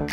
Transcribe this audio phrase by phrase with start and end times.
[0.00, 0.10] Welcome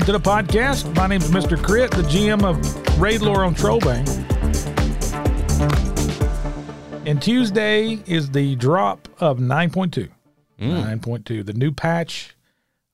[0.00, 0.92] to the podcast.
[0.96, 1.56] My name is Mr.
[1.56, 4.08] Krit, the GM of Raid Lore on Trollbane.
[7.06, 10.10] And Tuesday is the drop of 9.2.
[10.58, 11.00] Mm.
[11.00, 12.34] 9.2, the new patch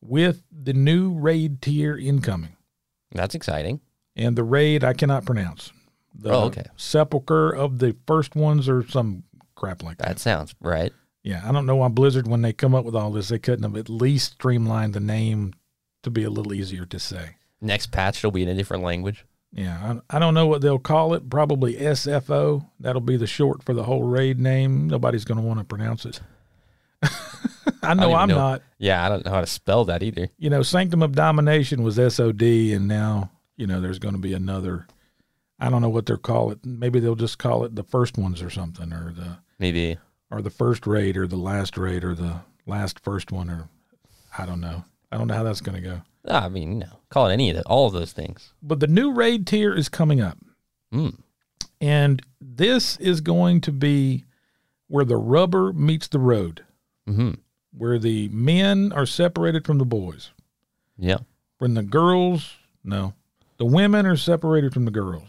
[0.02, 2.56] with the new raid tier incoming.
[3.12, 3.80] That's exciting.
[4.14, 5.72] And the raid I cannot pronounce.
[6.14, 6.64] The Oh, okay.
[6.76, 9.22] Sepulcher of the first ones or some
[9.54, 10.08] crap like that.
[10.08, 10.92] That sounds right.
[11.22, 13.64] Yeah, I don't know why Blizzard, when they come up with all this, they couldn't
[13.64, 15.54] have at least streamlined the name
[16.02, 17.36] to be a little easier to say.
[17.60, 19.24] Next patch it'll be in a different language.
[19.52, 21.28] Yeah, I, I don't know what they'll call it.
[21.30, 22.66] Probably SFO.
[22.78, 24.88] That'll be the short for the whole raid name.
[24.88, 26.20] Nobody's going to want to pronounce it.
[27.86, 28.36] I know I'm know.
[28.36, 28.62] not.
[28.78, 30.28] Yeah, I don't know how to spell that either.
[30.38, 34.34] You know, Sanctum of Domination was SOD, and now you know there's going to be
[34.34, 34.86] another.
[35.58, 36.58] I don't know what they'll call it.
[36.64, 39.98] Maybe they'll just call it the first ones or something, or the Maybe.
[40.30, 43.68] or the first raid, or the last raid, or the last first one, or
[44.36, 44.84] I don't know.
[45.10, 46.02] I don't know how that's going to go.
[46.28, 48.52] I mean, you know, call it any of the, all of those things.
[48.62, 50.36] But the new raid tier is coming up.
[50.92, 51.20] Mm.
[51.80, 54.24] And this is going to be
[54.88, 56.64] where the rubber meets the road,
[57.06, 57.32] hmm
[57.76, 60.30] where the men are separated from the boys.
[60.98, 61.18] Yeah.
[61.58, 63.14] When the girls, no,
[63.58, 65.24] the women are separated from the girls.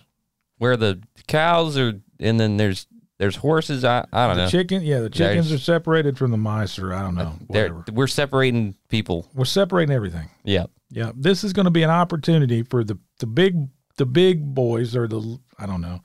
[0.58, 2.88] Where the cows are, and then there's
[3.20, 3.84] there's horses.
[3.86, 4.50] I, I don't The know.
[4.50, 7.84] chicken, yeah, the chickens There's- are separated from the mice, or I don't know, whatever.
[7.94, 9.28] we're separating people.
[9.34, 10.30] We're separating everything.
[10.44, 10.66] Yeah.
[10.90, 14.96] Yeah, this is going to be an opportunity for the the big the big boys
[14.96, 16.00] or the I don't know.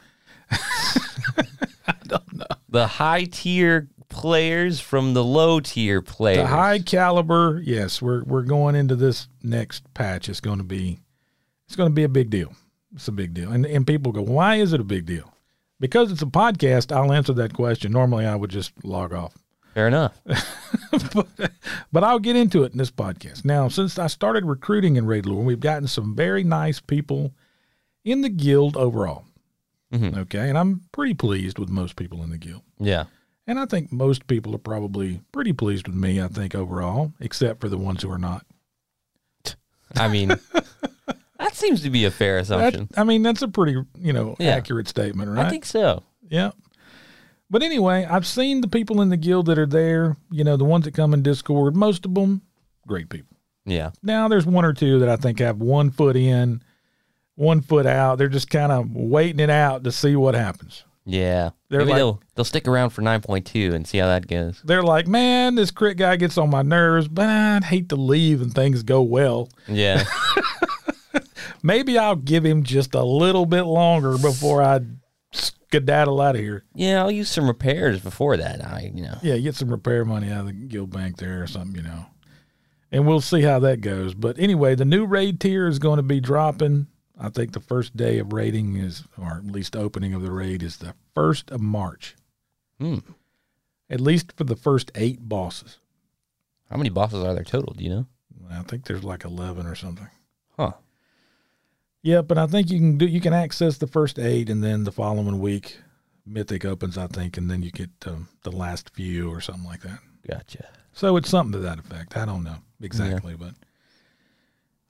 [0.50, 2.46] I don't know.
[2.68, 6.38] The high tier players from the low tier players.
[6.38, 10.28] The high caliber, yes, we're we're going into this next patch.
[10.28, 11.00] It's going to be
[11.66, 12.52] it's going to be a big deal.
[12.94, 13.50] It's a big deal.
[13.50, 15.32] And and people go, "Why is it a big deal?"
[15.80, 17.90] Because it's a podcast, I'll answer that question.
[17.90, 19.36] Normally I would just log off.
[19.74, 20.20] Fair enough.
[21.14, 21.26] but,
[21.90, 23.44] but I'll get into it in this podcast.
[23.44, 27.32] Now, since I started recruiting in Raid Lore, we've gotten some very nice people
[28.04, 29.24] in the guild overall.
[29.92, 30.16] Mhm.
[30.18, 32.62] Okay, and I'm pretty pleased with most people in the guild.
[32.78, 33.04] Yeah.
[33.46, 37.60] And I think most people are probably pretty pleased with me, I think, overall, except
[37.60, 38.46] for the ones who are not.
[39.96, 40.28] I mean,
[41.38, 42.88] that seems to be a fair That, assumption.
[42.96, 44.50] I mean, that's a pretty, you know, Yeah.
[44.56, 45.46] accurate statement, right?
[45.46, 46.02] I think so.
[46.28, 46.52] yeah.
[47.50, 50.64] But anyway, I've seen the people in the guild that are there, you know, the
[50.64, 52.40] ones that come in Discord, most of them,
[52.86, 53.36] great people.
[53.66, 53.90] Yeah.
[54.02, 56.62] Now, there's one or two that I think have one foot in,
[57.34, 58.16] one foot out.
[58.16, 60.84] They're just kind of waiting it out to see what happens.
[61.04, 61.50] Yeah.
[61.68, 64.26] They're Maybe like- they'll they'll stick around for nine point two and see how that
[64.28, 64.60] goes.
[64.64, 68.40] They're like, man, this Krit guy gets on my nerves, but I'd hate to leave
[68.40, 69.48] and things go well.
[69.68, 70.04] Yeah.
[71.62, 74.80] maybe I'll give him just a little bit longer before I
[75.32, 76.64] skedaddle out of here.
[76.74, 78.64] yeah, I'll use some repairs before that.
[78.64, 79.18] I you know.
[79.22, 82.06] Yeah, get some repair money out of the guild bank there or something, you know.
[82.90, 84.12] And we'll see how that goes.
[84.14, 86.88] But anyway, the new raid tier is going to be dropping.
[87.22, 90.60] I think the first day of raiding is, or at least opening of the raid
[90.60, 92.16] is the first of March.
[92.80, 92.98] Hmm.
[93.88, 95.78] At least for the first eight bosses.
[96.68, 97.74] How many bosses are there total?
[97.74, 98.06] Do you know?
[98.50, 100.08] I think there's like eleven or something.
[100.56, 100.72] Huh.
[102.02, 104.82] Yeah, but I think you can do you can access the first eight, and then
[104.82, 105.78] the following week,
[106.26, 109.82] Mythic opens, I think, and then you get um, the last few or something like
[109.82, 110.00] that.
[110.28, 110.66] Gotcha.
[110.92, 112.16] So it's something to that effect.
[112.16, 113.54] I don't know exactly, but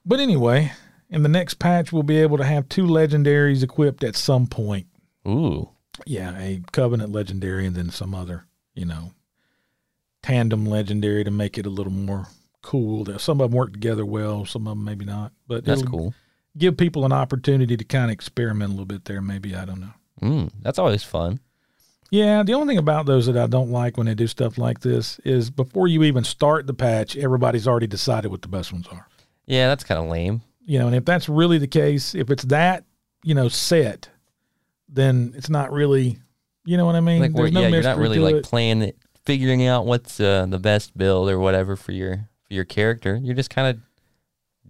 [0.03, 0.71] but anyway,
[1.13, 4.87] in the next patch, we'll be able to have two legendaries equipped at some point.
[5.27, 5.69] Ooh.
[6.05, 9.11] Yeah, a Covenant legendary, and then some other, you know,
[10.23, 12.27] tandem legendary to make it a little more
[12.63, 13.05] cool.
[13.19, 15.31] Some of them work together well, some of them maybe not.
[15.47, 16.15] But That's cool.
[16.57, 19.21] give people an opportunity to kind of experiment a little bit there.
[19.21, 19.93] Maybe I don't know.
[20.21, 21.39] Mm, that's always fun.
[22.09, 24.79] Yeah, the only thing about those that I don't like when they do stuff like
[24.79, 28.87] this is before you even start the patch, everybody's already decided what the best ones
[28.91, 29.07] are.
[29.45, 30.41] Yeah, that's kind of lame.
[30.65, 32.85] You know, and if that's really the case, if it's that
[33.23, 34.09] you know set,
[34.89, 36.17] then it's not really.
[36.65, 37.19] You know what I mean?
[37.21, 38.43] Like, There's no yeah, you're not really like it.
[38.45, 42.63] playing it, figuring out what's uh, the best build or whatever for your for your
[42.63, 43.19] character.
[43.21, 43.81] You're just kind of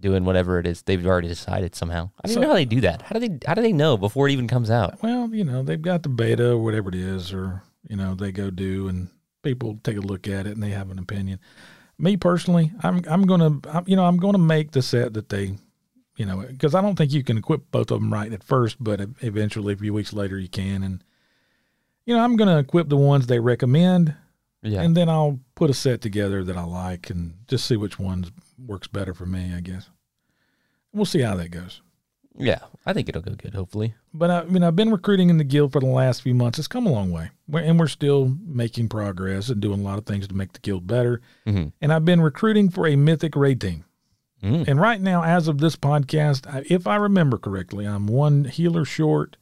[0.00, 2.10] doing whatever it is they've already decided somehow.
[2.22, 3.02] I don't So- know how they do that.
[3.02, 5.00] How do they how do they know before it even comes out?
[5.02, 8.32] Well, you know, they've got the beta or whatever it is, or you know, they
[8.32, 9.08] go do and
[9.42, 11.38] people take a look at it and they have an opinion.
[11.96, 15.54] Me personally, I'm I'm gonna I'm, you know I'm gonna make the set that they,
[16.16, 18.76] you know, because I don't think you can equip both of them right at first,
[18.82, 21.02] but eventually a few weeks later you can, and
[22.06, 24.14] you know I'm gonna equip the ones they recommend,
[24.62, 24.82] Yeah.
[24.82, 28.30] and then I'll put a set together that I like and just see which ones
[28.64, 29.90] works better for me, I guess.
[30.92, 31.80] We'll see how that goes.
[32.36, 33.54] Yeah, I think it'll go good.
[33.54, 33.94] Hopefully.
[34.12, 36.58] But I, I mean, I've been recruiting in the guild for the last few months.
[36.58, 39.98] It's come a long way, we're, and we're still making progress and doing a lot
[39.98, 41.20] of things to make the guild better.
[41.46, 41.68] Mm-hmm.
[41.80, 43.84] And I've been recruiting for a mythic raid team.
[44.44, 44.68] Mm.
[44.68, 49.36] And right now, as of this podcast, if I remember correctly, I'm one healer short,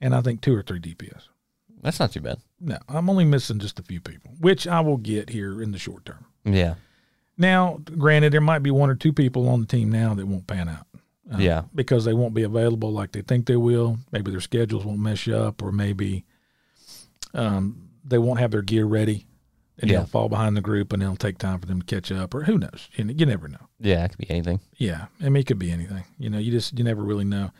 [0.00, 1.24] and I think two or three DPS.
[1.82, 2.38] That's not too bad.
[2.60, 5.78] No, I'm only missing just a few people, which I will get here in the
[5.78, 6.24] short term.
[6.44, 6.74] Yeah.
[7.36, 10.46] Now, granted, there might be one or two people on the team now that won't
[10.46, 10.86] pan out.
[11.32, 11.62] uh, Yeah.
[11.74, 13.98] Because they won't be available like they think they will.
[14.12, 16.24] Maybe their schedules won't mesh up, or maybe
[17.34, 19.26] um, they won't have their gear ready
[19.78, 19.98] and Yeah.
[19.98, 22.44] they'll fall behind the group and it'll take time for them to catch up, or
[22.44, 22.88] who knows?
[22.94, 23.68] You, you never know.
[23.80, 24.60] Yeah, it could be anything.
[24.76, 26.04] Yeah, I mean, it could be anything.
[26.18, 27.50] You know, you just you never really know.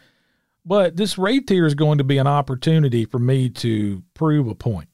[0.64, 4.54] But this raid tier is going to be an opportunity for me to prove a
[4.54, 4.88] point.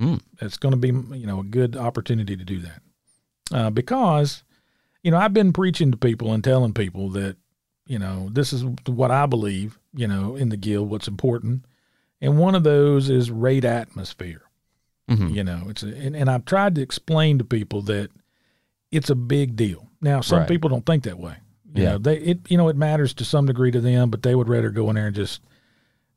[0.00, 0.20] Mm.
[0.42, 2.82] It's going to be you know a good opportunity to do that
[3.56, 4.44] uh, because
[5.02, 7.36] you know I've been preaching to people and telling people that
[7.86, 11.64] you know this is what I believe you know in the guild what's important,
[12.20, 14.42] and one of those is raid atmosphere.
[15.08, 18.10] Hmm You know, it's a, and, and I've tried to explain to people that
[18.90, 19.88] it's a big deal.
[20.00, 20.48] Now, some Right.
[20.48, 21.36] people don't think that way.
[21.74, 21.90] You Yeah.
[21.92, 24.48] know, they it you know it matters to some degree to them, but they would
[24.48, 25.40] rather go in there and just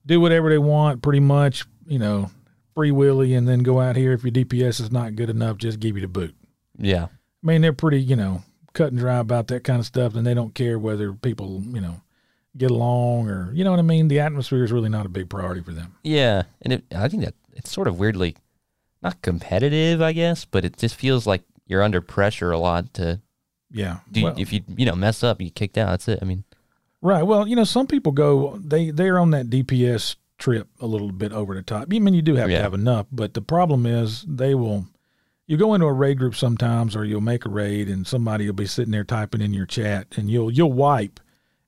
[0.05, 1.65] do whatever they want, pretty much.
[1.87, 2.29] You know,
[2.75, 5.79] free willy, and then go out here if your DPS is not good enough, just
[5.79, 6.35] give you the boot.
[6.77, 7.05] Yeah.
[7.05, 8.43] I mean, they're pretty you know
[8.73, 11.81] cut and dry about that kind of stuff, and they don't care whether people you
[11.81, 12.01] know
[12.57, 14.07] get along or you know what I mean.
[14.07, 15.95] The atmosphere is really not a big priority for them.
[16.03, 16.43] Yeah.
[16.61, 18.35] And it, I think that it's sort of weirdly
[19.01, 23.21] not competitive, I guess, but it just feels like you're under pressure a lot to
[23.71, 24.23] Yeah, do.
[24.25, 25.91] Well- if you you know mess up, you get kicked out.
[25.91, 26.19] That's it.
[26.21, 26.43] I mean,
[27.01, 27.23] Right.
[27.23, 31.31] Well, you know, some people go they they're on that DPS trip a little bit
[31.31, 31.87] over the top.
[31.93, 32.57] I mean, you do have Yeah.
[32.57, 34.85] to have enough, but the problem is they will.
[35.47, 38.53] You go into a raid group sometimes, or you'll make a raid, and somebody will
[38.53, 41.19] be sitting there typing in your chat, and you'll you'll wipe,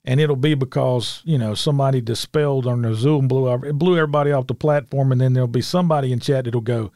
[0.06, 4.32] and it'll be because you know somebody dispelled on their Zoom blew it blew everybody
[4.34, 6.92] off the platform, and then there'll be somebody in chat that'll go,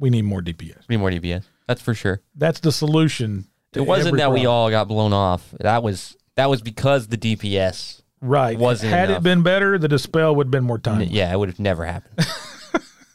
[0.00, 1.44] "We need more DPS." We need more DPS.
[1.68, 2.20] That's for sure.
[2.34, 3.46] That's the solution.
[3.74, 5.54] It wasn't that we all got blown off.
[5.60, 8.02] That was that was because the DPS.
[8.20, 8.58] right.
[8.58, 9.20] wasn't Had enough.
[9.20, 11.02] it been better, the dispel would have been more time.
[11.10, 12.26] Yeah, it would have never happened.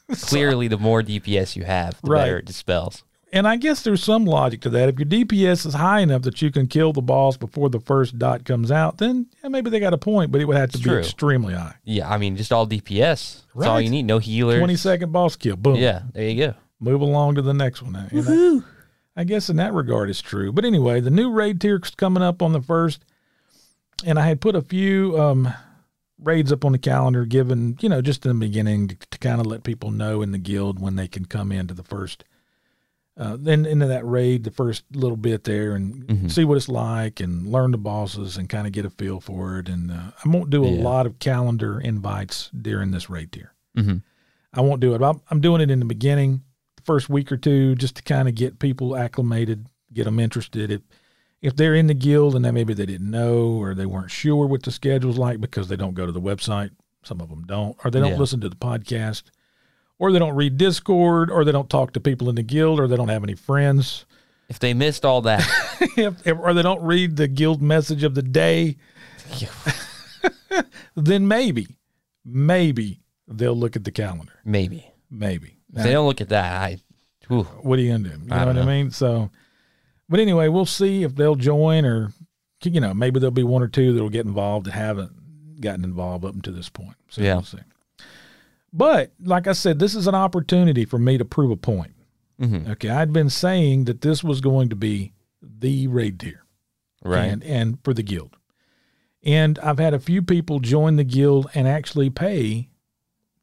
[0.21, 2.21] Clearly, the more DPS you have, the Right.
[2.25, 3.03] better it dispels.
[3.33, 4.87] And I guess there's some logic to that.
[4.87, 8.17] If your DPS is high enough that you can kill the boss before the first
[8.17, 10.77] dot comes out, then yeah, maybe they got a point, but it would have to
[10.77, 10.99] It's be true.
[10.99, 11.75] extremely high.
[11.83, 13.41] Yeah, I mean, just all DPS.
[13.55, 14.03] That's all you need.
[14.03, 14.59] No healers.
[14.59, 15.57] 20 second boss kill.
[15.57, 15.75] Boom.
[15.75, 16.53] Yeah, there you go.
[16.80, 17.95] Move along to the next one.
[17.95, 18.63] And
[19.16, 20.51] I, I guess in that regard, it's true.
[20.51, 23.04] But anyway, the new raid tier is coming up on the first.
[24.06, 25.54] And I had put a few um,
[26.19, 29.39] raids up on the calendar, given, you know, just in the beginning to, to kind
[29.39, 32.25] of let people know in the guild when they can come into the first.
[33.18, 36.30] Uh, then into that raid, the first little bit there, and Mhm.
[36.30, 39.57] see what it's like, and learn the bosses, and kind of get a feel for
[39.60, 39.69] it.
[39.69, 40.83] And uh, I won't do a Yeah.
[40.83, 43.54] lot of calendar invites during this raid tier.
[43.74, 43.98] hmm
[44.54, 45.01] I won't do it.
[45.01, 46.44] I'm, I'm doing it in the beginning, the
[46.85, 50.71] first week or two, just to kind of get people acclimated, get them interested.
[50.71, 50.81] If
[51.41, 54.47] if they're in the guild and then maybe they didn't know or they weren't sure
[54.47, 56.71] what the schedule's like because they don't go to the website,
[57.03, 58.17] some of them don't, or they don't Yeah.
[58.17, 59.23] listen to the podcast,
[59.99, 62.87] or they don't read Discord, or they don't talk to people in the guild, or
[62.87, 64.05] they don't have any friends,
[64.49, 65.41] If they missed all that,
[65.97, 68.77] if, if- or they don't read the guild message of the day,
[70.95, 71.68] then maybe,
[72.23, 74.33] maybe they'll look at the calendar.
[74.44, 74.92] maybe.
[75.11, 75.55] Maybe.
[75.75, 76.77] If they don't look at that, I.
[77.27, 77.44] Whew.
[77.44, 78.19] what are you gonna do?
[78.21, 78.91] You know what I mean?
[78.91, 79.31] So,
[80.07, 82.11] but anyway, we'll see if they'll join or,
[82.63, 86.23] you know, maybe there'll be one or two that'll get involved that haven't gotten involved
[86.23, 86.95] up until this point.
[87.09, 87.35] So Yeah.
[87.35, 87.57] we'll see.
[88.71, 91.94] But like I said, this is an opportunity for me to prove a point.
[92.39, 92.69] Mhm.
[92.71, 96.44] Okay, I'd been saying that this was going to be the raid tier,
[97.03, 97.25] Right.
[97.25, 98.35] And, and for the guild,
[99.23, 102.69] and I've had a few people join the guild and actually pay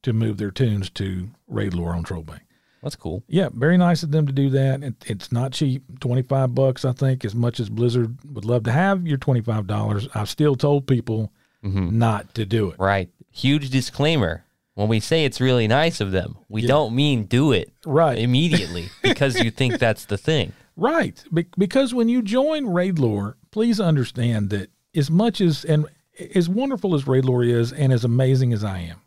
[0.02, 2.40] to move their toons to raid lore on Trollbane.
[2.82, 3.22] That's cool.
[3.28, 4.82] Yeah, very nice of them to do that.
[4.82, 6.84] It, it's not cheap, twenty five bucks.
[6.84, 10.28] I think as much as Blizzard would love to have your twenty five dollars, I've
[10.28, 11.32] still told people
[11.64, 11.92] Mhm.
[11.92, 12.76] not to do it.
[12.80, 13.08] Right.
[13.30, 14.44] Huge disclaimer.
[14.74, 16.68] When we say it's really nice of them, we Yeah.
[16.68, 20.54] don't mean do it Right, immediately because you think that's the thing.
[20.76, 21.22] right.
[21.32, 25.86] Be- because when you join Raid Lore, please understand that as much as and
[26.34, 29.01] as wonderful as Raid Lore is, and as amazing as I am,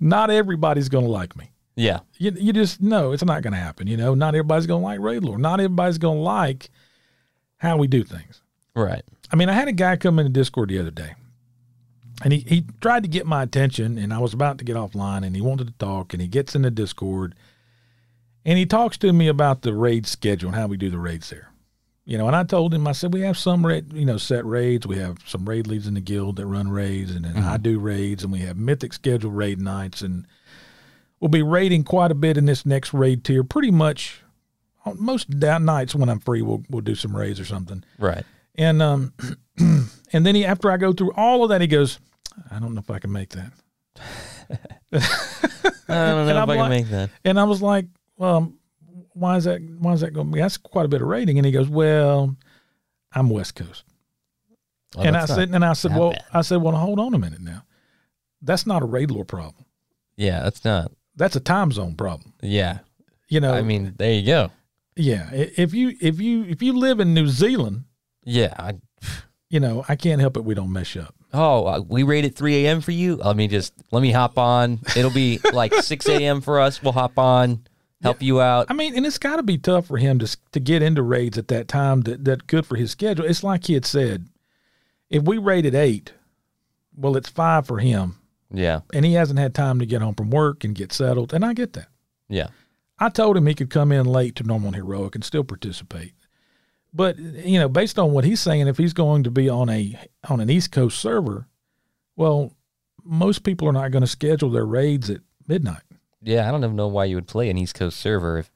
[0.00, 1.52] not everybody's going to like me.
[1.76, 2.00] Yeah.
[2.16, 3.86] you, you just know it's not going to happen.
[3.86, 5.38] You know, not everybody's going to like Raid Lore.
[5.38, 6.70] Not everybody's going to like
[7.58, 8.42] how we do things.
[8.74, 9.02] Right.
[9.30, 11.14] I mean, I had a guy come into Discord the other day,
[12.24, 15.24] and he, he tried to get my attention, and I was about to get offline,
[15.24, 17.34] and he wanted to talk, and he gets into Discord,
[18.44, 21.30] and he talks to me about the raid schedule and how we do the raids
[21.30, 21.52] there.
[22.08, 24.46] You know, and I told him, I said, we have some, raid, you know, set
[24.46, 24.86] raids.
[24.86, 27.78] We have some raid leads in the guild that run raids, and then I do
[27.78, 30.26] raids, and we have mythic scheduled raid nights, and
[31.20, 33.44] we'll be raiding quite a bit in this next raid tier.
[33.44, 34.22] Pretty much,
[34.96, 37.84] most nights when I'm free, we'll we'll do some raids or something.
[37.98, 38.24] Right.
[38.54, 39.12] And um,
[39.58, 41.98] and then he after I go through all of that, he goes,
[42.50, 43.52] I don't know if I can make that.
[44.90, 47.10] I don't know if I'm I can like- make that.
[47.22, 47.84] And I was like,
[48.16, 48.50] well,
[49.18, 49.60] why is that?
[49.78, 50.40] Why is that going to be?
[50.40, 51.38] That's quite a bit of rating.
[51.38, 52.36] And he goes, well,
[53.12, 53.84] I'm West Coast.
[54.96, 56.24] Well, and I said, and I said, well, bad.
[56.32, 57.62] I said, well, hold on a minute now.
[58.40, 59.64] That's not a raid lore problem.
[60.16, 60.92] yeah, that's not.
[61.16, 62.32] That's a time zone problem.
[62.40, 62.78] Yeah.
[63.28, 64.50] You know, I mean, there you go.
[64.96, 65.28] yeah.
[65.32, 67.84] If you if you if you live in New Zealand,
[68.24, 68.54] Yeah.
[68.56, 68.74] I,
[69.50, 70.44] you know, I can't help it.
[70.44, 71.14] We don't mesh up.
[71.34, 72.80] oh, uh, we raid at 3 a.m.
[72.80, 73.16] for you.
[73.16, 74.78] Let me just let me hop on.
[74.96, 76.40] It'll be like 6 a.m.
[76.40, 76.80] for us.
[76.82, 77.66] We'll hop on,
[78.02, 78.66] help you out.
[78.68, 81.38] I mean, and it's got to be tough for him to to get into raids
[81.38, 82.02] at that time.
[82.02, 83.24] That that good for his schedule.
[83.24, 84.28] It's like he had said,
[85.10, 86.12] if we rated eight,
[86.96, 88.16] well, it's five for him,
[88.52, 88.80] Yeah.
[88.92, 91.32] and he hasn't had time to get home from work and get settled.
[91.32, 91.88] And I get that.
[92.28, 92.48] Yeah.
[92.98, 96.14] I told him he could come in late to normal and heroic and still participate.
[96.92, 99.96] But you know, based on what he's saying, if he's going to be on a
[100.28, 101.46] on an East Coast server,
[102.16, 102.52] well,
[103.04, 105.82] most people are not going to schedule their raids at midnight.
[106.22, 106.48] Yeah.
[106.48, 108.50] I don't even know why you would play an East Coast server if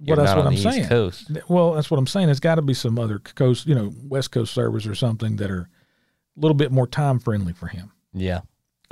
[0.00, 0.80] you're Well, that's not what on I'm the saying.
[0.80, 1.30] East Coast.
[1.48, 2.28] Well, that's what I'm saying.
[2.28, 5.50] It's got to be some other coast, you know, West Coast servers or something that
[5.50, 5.68] are
[6.36, 7.92] a little bit more time friendly for him.
[8.12, 8.40] Yeah.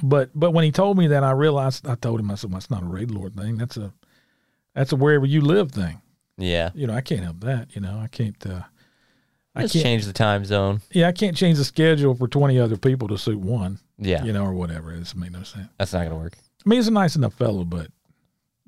[0.03, 2.57] But but when he told me that, I realized I told him I said, well,
[2.59, 3.59] "That's not a raid lore thing.
[3.59, 3.93] That's a
[4.75, 6.00] that's a wherever you live thing."
[6.39, 6.71] Yeah.
[6.75, 7.75] You know, I can't help that.
[7.75, 8.37] You know, I can't.
[8.47, 8.62] Uh,
[9.55, 9.83] I Just can't.
[9.83, 10.81] change the time zone.
[10.93, 13.79] Yeah, I can't change the schedule for twenty other people to suit one.
[13.99, 14.25] Yeah.
[14.25, 14.91] You know, or whatever.
[14.95, 15.69] It doesn't make no sense.
[15.79, 16.33] That's not going to work.
[16.65, 17.89] I mean, he's a nice enough fellow, but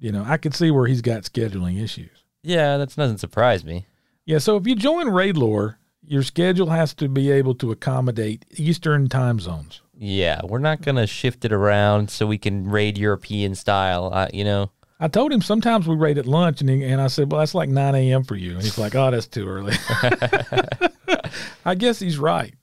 [0.02, 2.24] you know, I could see where he's got scheduling issues.
[2.42, 2.76] Yeah.
[2.76, 3.86] That doesn't surprise me.
[4.24, 8.44] Yeah, so if you join Raid Lore, your schedule has to be able to accommodate
[8.56, 9.80] Eastern time zones.
[9.96, 10.40] Yeah.
[10.44, 14.10] We're not going to shift it around so we can raid European style.
[14.12, 17.08] Uh, you know, I told him sometimes we raid at lunch, and he, and I
[17.08, 18.22] said, "Well, that's like 9 a.m.
[18.22, 19.74] for you." And he's like, "Oh, that's too early."
[21.64, 22.54] I guess he's right.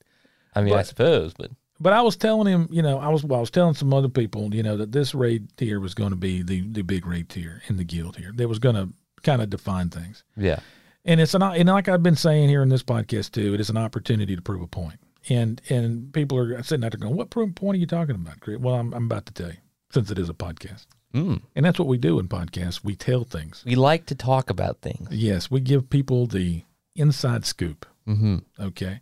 [0.55, 3.37] I mean, I suppose, but But I was telling him, you know, I was well,
[3.37, 6.15] I was telling some other people, you know, that this raid tier was going to
[6.17, 8.31] be the the big raid tier in the guild here.
[8.35, 8.89] That was going to
[9.23, 10.23] kind of define things.
[10.37, 10.59] yeah.
[11.05, 13.69] and it's an and like I've been saying here in this podcast too, it is
[13.69, 14.99] an opportunity to prove a point.
[15.29, 18.39] And and people are sitting out there going, "What proof point are you talking about,
[18.39, 19.57] Chris?" Well, I'm I'm about to tell you,
[19.91, 21.41] since it is a podcast, Mm.
[21.55, 22.83] and that's what we do in podcasts.
[22.83, 23.63] We tell things.
[23.65, 25.07] We like to talk about things.
[25.11, 26.63] Yes, we give people the
[26.95, 27.85] inside scoop.
[28.07, 28.37] Mm-hmm.
[28.59, 29.01] Okay.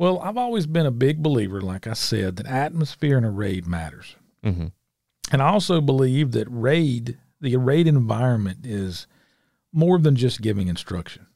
[0.00, 3.66] Well, I've always been a big believer, like I said, that atmosphere in a raid
[3.66, 4.16] matters.
[4.42, 4.68] Mm-hmm.
[5.30, 9.06] And I also believe that raid, the raid environment is
[9.74, 11.26] more than just giving instruction.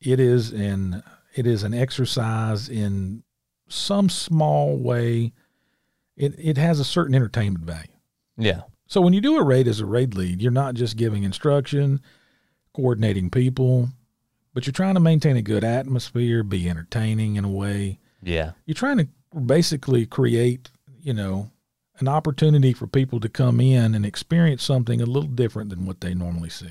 [0.00, 1.02] It is an
[1.34, 3.24] it is an exercise in
[3.66, 5.32] some small way.
[6.16, 7.98] It it has a certain entertainment value.
[8.38, 8.62] Yeah.
[8.86, 12.00] So when you do a raid as a raid lead, you're not just giving instruction,
[12.72, 13.88] coordinating people,
[14.56, 18.52] but you're trying to maintain a good atmosphere, be entertaining in a way Yeah.
[18.64, 19.06] you're trying to
[19.38, 21.50] basically create, you know,
[21.98, 26.00] an opportunity for people to come in and experience something a little different than what
[26.00, 26.70] they normally see.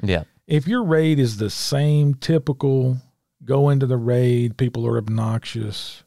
[0.00, 0.22] Yeah.
[0.46, 2.98] If your raid is the same typical
[3.44, 6.04] go into the raid, people are obnoxious,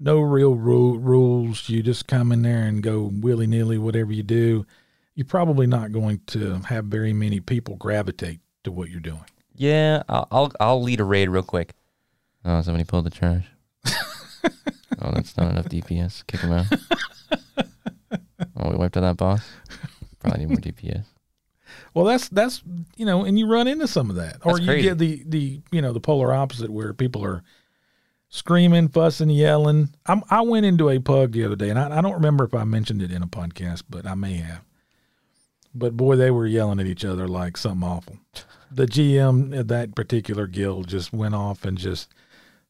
[0.00, 4.24] no real ru- rules, you just come in there and go willy nilly, whatever you
[4.24, 4.66] do,
[5.14, 9.24] you're probably not going to have very many people gravitate to what you're doing.
[9.60, 10.02] Yeah.
[10.08, 11.74] I'll, I'll I'll lead a raid real quick.
[12.46, 13.46] Oh, somebody pulled the trash.
[13.84, 16.26] oh, that's not enough DPS.
[16.26, 16.66] Kick him out.
[18.56, 19.46] oh, we wiped out that boss.
[20.18, 21.04] Probably need more DPS.
[21.92, 22.62] Well, that's that's
[22.96, 24.88] you know, and you run into some of that, or That's you crazy.
[24.88, 27.42] get the the you know the polar opposite where people are
[28.30, 29.90] screaming, fussing, yelling.
[30.06, 32.54] I'm, I went into a pug the other day, and I, I don't remember if
[32.54, 34.62] I mentioned it in a podcast, but I may have.
[35.74, 38.16] But boy, they were yelling at each other like something awful.
[38.72, 42.12] The GM at that particular guild just went off and just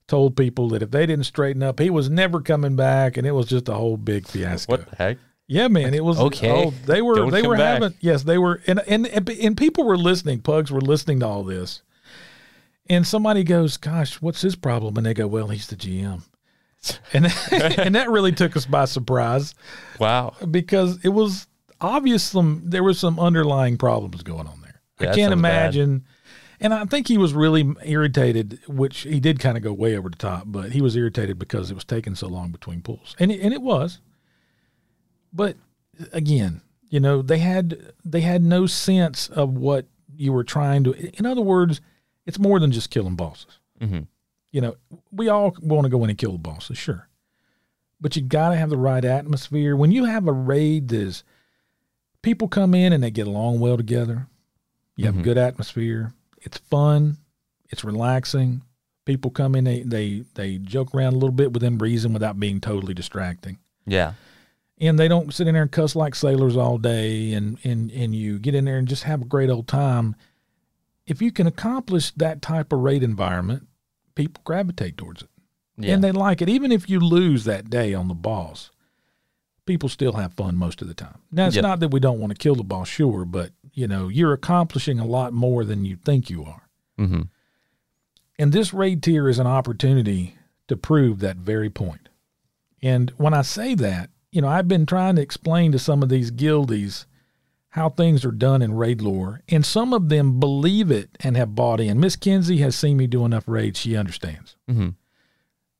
[0.08, 3.32] told people that if they didn't straighten up, he was never coming back, and it
[3.32, 4.72] was just a whole big fiasco.
[4.72, 5.18] What the heck?
[5.46, 6.50] Yeah, man, it was Okay.
[6.50, 7.82] Oh, they were Don't they were back.
[7.82, 10.40] having yes, they were and, and and and people were listening.
[10.40, 11.82] Pugs were listening to all this,
[12.88, 16.22] and somebody goes, "Gosh, what's his problem?" And they go, "Well, he's the GM,"
[17.12, 19.54] and and that really took us by surprise
[19.98, 20.34] Wow.
[20.50, 21.46] because it was
[21.80, 24.59] obvious some there were some underlying problems going on.
[25.00, 25.74] Yeah, I can't sounds bad.
[25.74, 26.04] imagine.
[26.62, 30.10] And I think he was really irritated, which he did kind of go way over
[30.10, 33.16] the top, but he was irritated because it was taking so long between pulls.
[33.18, 34.00] And it, and it was.
[35.32, 35.56] But
[36.12, 40.92] again, you know, they had they had no sense of what you were trying to
[41.16, 41.80] in other words,
[42.26, 43.58] it's more than just killing bosses.
[43.80, 44.00] Mm-hmm.
[44.52, 44.76] You know,
[45.10, 47.08] we all want to go in and kill the bosses, sure.
[48.00, 49.76] But you got to have the right atmosphere.
[49.76, 51.24] When you have a raid that is
[52.22, 54.26] people come in and they get along well together,
[55.00, 55.20] you have Mhm.
[55.20, 57.16] a good atmosphere, it's fun,
[57.70, 58.62] it's relaxing.
[59.06, 62.60] People come in, they, they, they joke around a little bit within reason without being
[62.60, 63.58] totally distracting.
[63.86, 64.12] Yeah.
[64.78, 68.14] And they don't sit in there and cuss like sailors all day and, and, and
[68.14, 70.16] you get in there and just have a great old time.
[71.06, 73.66] If you can accomplish that type of raid environment,
[74.14, 75.28] people gravitate towards it
[75.78, 75.94] Yeah.
[75.94, 76.48] and they like it.
[76.48, 78.70] Even if you lose that day on the boss,
[79.66, 81.18] people still have fun most of the time.
[81.30, 81.62] Now, it's Yep.
[81.62, 84.98] not that we don't want to kill the boss, sure, but you know, you're accomplishing
[84.98, 86.68] a lot more than you think you are.
[86.98, 87.22] mm-hmm.
[88.38, 90.36] And this raid tier is an opportunity
[90.68, 92.08] to prove that very point.
[92.82, 96.08] And when I say that, you know, I've been trying to explain to some of
[96.08, 97.06] these guildies
[97.70, 101.54] how things are done in raid lore, and some of them believe it and have
[101.54, 102.00] bought in.
[102.00, 104.56] Miss Kinsey has seen me do enough raids; she understands.
[104.70, 104.90] Mm-hmm.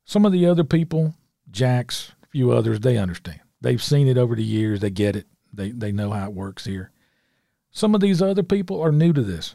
[0.04, 1.14] Some of the other people,
[1.50, 3.40] Jax, a few others, they understand.
[3.60, 4.80] They've seen it over the years.
[4.80, 5.26] They get it.
[5.52, 6.92] They they know how it works here.
[7.70, 9.54] Some of these other people are new to this,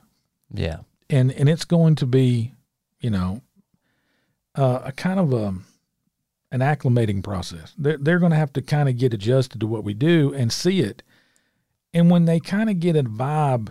[0.54, 0.80] Yeah.
[1.10, 2.54] and and it's going to be,
[3.00, 3.42] you know,
[4.56, 5.54] uh, a kind of a
[6.52, 7.74] an acclimating process.
[7.78, 10.52] They're they're going to have to kind of get adjusted to what we do and
[10.52, 11.04] see it,
[11.94, 13.70] and when they kind of get a vibe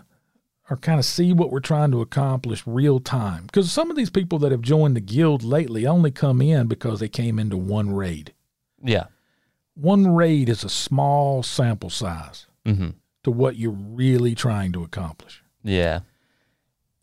[0.71, 4.11] or kind of see what we're trying to accomplish real time, because some of these
[4.11, 7.95] people that have joined the guild lately only come in because they came into one
[7.95, 8.33] raid.
[8.83, 9.07] Yeah.
[9.75, 12.91] One raid is a small sample size Mm-hmm.
[13.25, 15.43] To what you're really trying to accomplish.
[15.63, 16.01] Yeah.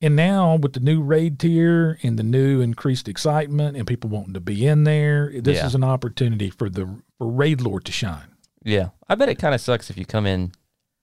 [0.03, 4.33] And now with the new raid tier and the new increased excitement and people wanting
[4.33, 5.65] to be in there, this Yeah.
[5.67, 6.87] is an opportunity for the
[7.17, 8.31] for raid lore to shine.
[8.63, 8.89] Yeah.
[9.07, 10.53] I bet it kind of sucks if you come in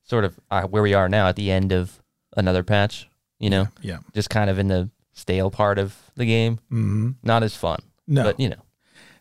[0.02, 2.00] sort of uh, where we are now at the end of
[2.36, 3.08] another patch,
[3.38, 3.98] you know, Yeah.
[4.14, 6.58] just kind of in the stale part of the game.
[6.68, 7.78] hmm Not as fun.
[8.06, 8.24] No.
[8.24, 8.62] But, you know,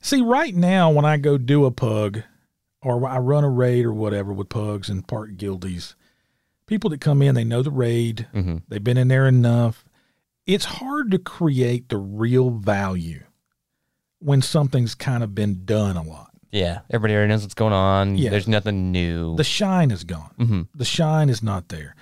[0.01, 2.21] See, right now when I go do a pug
[2.83, 5.95] or I run a raid or whatever with pugs and park guildies,
[6.67, 8.57] people that come in, they know the raid, mm-hmm.
[8.67, 9.83] they've been in there enough.
[10.45, 13.23] It's hard to create the real value
[14.19, 16.31] when something's kind of been done a lot.
[16.51, 18.17] yeah, everybody already knows what's going on.
[18.17, 18.29] Yeah.
[18.29, 19.35] There's nothing new.
[19.35, 20.33] The shine is gone.
[20.39, 20.61] mm-hmm.
[20.73, 21.95] the shine is not there.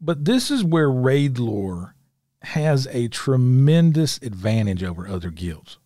[0.00, 1.94] But this is where raid lore
[2.42, 5.78] has a tremendous advantage over other guilds.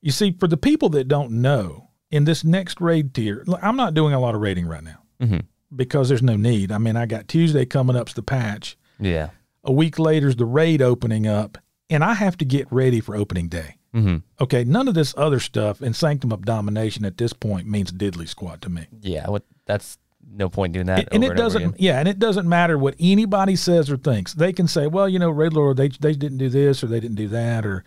[0.00, 3.94] You see, for the people that don't know, in this next raid tier, I'm not
[3.94, 5.38] doing a lot of raiding right now Mm-hmm.
[5.74, 6.70] because there's no need.
[6.72, 8.76] I mean, I got Tuesday coming up's the patch.
[9.00, 9.30] Yeah.
[9.64, 11.56] A week later's the raid opening up,
[11.88, 13.76] and I have to get ready for opening day.
[13.94, 14.16] Mm-hmm.
[14.42, 18.28] Okay, none of this other stuff in Sanctum of Domination at this point means diddly
[18.28, 18.86] squat to me.
[19.00, 19.28] Yeah.
[19.30, 19.44] What?
[19.64, 19.96] That's
[20.30, 20.98] no point doing that.
[20.98, 24.34] And, and it over doesn't, yeah, and it doesn't matter what anybody says or thinks.
[24.34, 27.00] They can say, well, you know, Raid Lore, they they didn't do this or they
[27.00, 27.84] didn't do that or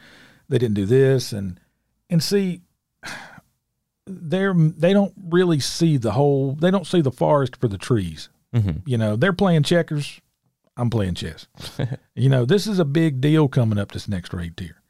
[0.50, 1.60] they didn't do this, and
[2.10, 2.62] and see,
[4.10, 6.56] they're they don't really see the whole.
[6.56, 8.30] They don't see the forest for the trees.
[8.54, 8.80] Mm-hmm.
[8.86, 10.20] You know, they're playing checkers.
[10.76, 11.48] I'm playing chess.
[12.16, 14.82] you know, this is a big deal coming up this next raid tier.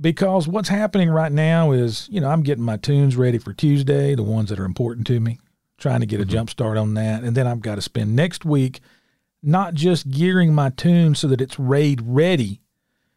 [0.00, 4.14] Because what's happening right now is, you know, I'm getting my toons ready for Tuesday,
[4.14, 5.38] the ones that are important to me,
[5.78, 7.22] trying to get a jump start on that.
[7.22, 8.80] And then I've got to spend next week
[9.42, 12.60] not just gearing my toons so that it's raid ready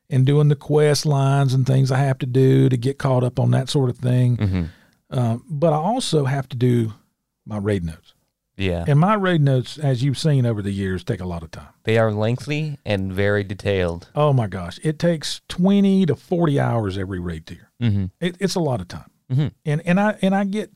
[0.10, 3.40] and doing the quest lines and things I have to do to get caught up
[3.40, 4.64] on that sort of thing, Mm-hmm.
[5.14, 6.94] Um, but I also have to do
[7.46, 8.14] my raid notes.
[8.56, 8.86] Yeah.
[8.88, 11.70] And my raid notes, as you've seen over the years, take a lot of time.
[11.86, 14.10] They are lengthy and very detailed.
[14.16, 17.70] Oh my gosh, it takes twenty to forty hours every raid tier.
[17.82, 18.06] Mm-hmm.
[18.20, 19.52] It, it's a lot of time, Mhm.
[19.66, 20.72] and and I and I get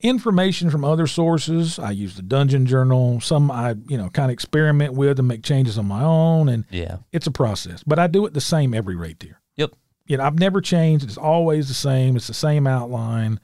[0.00, 1.78] information from other sources.
[1.78, 3.20] I use the Dungeon Journal.
[3.20, 6.64] Some I you know kind of experiment with and make changes on my own, and
[6.70, 6.98] Yeah.
[7.12, 7.82] it's a process.
[7.86, 9.40] But I do it the same every raid tier.
[9.56, 9.72] Yep.
[10.06, 11.04] You know, I've never changed.
[11.04, 12.16] It's always the same.
[12.16, 13.40] It's the same outline.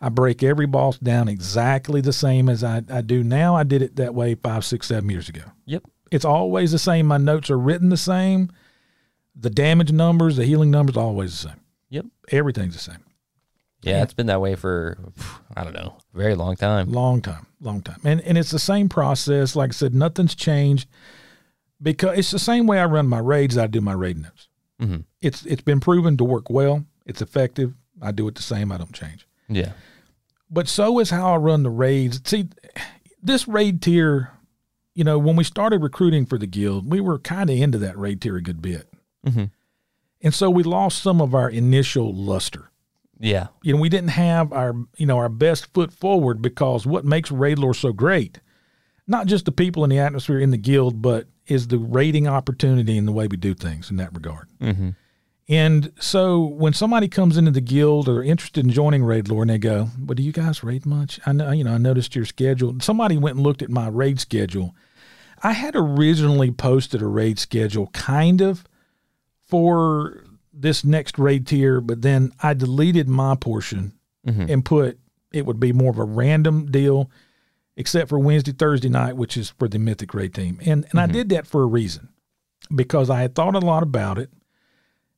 [0.00, 3.54] I break every boss down exactly the same as I, I do now.
[3.54, 5.42] I did it that way five, six, seven years ago.
[5.66, 5.84] Yep.
[6.10, 7.06] It's always the same.
[7.06, 8.50] My notes are written the same.
[9.36, 11.60] The damage numbers, the healing numbers, always the same.
[11.90, 12.06] Yep.
[12.32, 13.04] Everything's the same.
[13.82, 14.02] Yeah, Yeah.
[14.02, 14.98] it's been that way for
[15.56, 16.90] I don't know, a very long time.
[16.90, 18.00] Long time, long time.
[18.04, 19.54] And and it's the same process.
[19.56, 20.88] Like I said, nothing's changed
[21.80, 23.56] because it's the same way I run my raids.
[23.56, 24.48] I do my raid notes.
[24.80, 25.00] Mm-hmm.
[25.22, 26.84] It's it's been proven to work well.
[27.06, 27.74] It's effective.
[28.02, 28.70] I do it the same.
[28.72, 29.26] I don't change.
[29.48, 29.72] Yeah.
[30.50, 32.20] But so is how I run the raids.
[32.24, 32.48] See,
[33.22, 34.32] this raid tier,
[34.94, 37.96] you know, when we started recruiting for the guild, we were kind of into that
[37.96, 38.88] raid tier a good bit.
[39.24, 39.44] Mm-hmm.
[40.22, 42.70] And so we lost some of our initial luster.
[43.18, 43.48] Yeah.
[43.62, 47.30] You know, we didn't have our, you know, our best foot forward because what makes
[47.30, 48.40] raid lore so great,
[49.06, 52.96] not just the people in the atmosphere in the guild, but is the raiding opportunity
[52.96, 54.48] and the way we do things in that regard.
[54.60, 54.90] Mm-hmm.
[55.50, 59.50] And so when somebody comes into the guild or interested in joining Raid Lore and
[59.50, 62.24] they go, "But do you guys raid much?" I know, you know, I noticed your
[62.24, 62.76] schedule.
[62.80, 64.76] Somebody went and looked at my raid schedule.
[65.42, 68.64] I had originally posted a raid schedule kind of
[69.44, 74.46] for this next raid tier, but then I deleted my portion mm-hmm.
[74.48, 75.00] and put
[75.32, 77.10] it would be more of a random deal,
[77.76, 80.60] except for Wednesday, Thursday night, which is for the Mythic Raid team.
[80.64, 81.12] And and I mm-hmm.
[81.12, 82.08] did that for a reason
[82.72, 84.30] because I had thought a lot about it.